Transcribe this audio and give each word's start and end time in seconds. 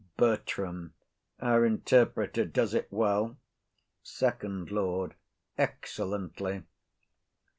BERTRAM. 0.17 0.95
Our 1.41 1.63
interpreter 1.63 2.43
does 2.43 2.73
it 2.73 2.87
well. 2.89 3.37
FIRST 4.03 4.41
LORD. 4.71 5.13
Excellently. 5.59 6.63